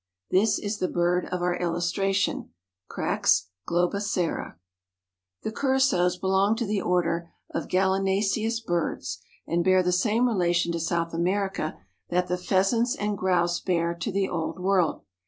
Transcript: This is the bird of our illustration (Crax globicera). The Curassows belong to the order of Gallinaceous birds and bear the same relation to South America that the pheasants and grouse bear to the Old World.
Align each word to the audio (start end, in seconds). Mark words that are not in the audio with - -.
This 0.31 0.57
is 0.57 0.79
the 0.79 0.87
bird 0.87 1.25
of 1.27 1.43
our 1.43 1.55
illustration 1.57 2.49
(Crax 2.89 3.49
globicera). 3.69 4.55
The 5.43 5.51
Curassows 5.51 6.17
belong 6.17 6.55
to 6.55 6.65
the 6.65 6.81
order 6.81 7.29
of 7.51 7.67
Gallinaceous 7.67 8.61
birds 8.61 9.19
and 9.45 9.63
bear 9.63 9.83
the 9.83 9.91
same 9.91 10.27
relation 10.27 10.71
to 10.71 10.79
South 10.79 11.13
America 11.13 11.77
that 12.09 12.25
the 12.25 12.39
pheasants 12.39 12.95
and 12.95 13.15
grouse 13.15 13.59
bear 13.59 13.93
to 13.93 14.11
the 14.11 14.27
Old 14.27 14.57
World. 14.59 15.03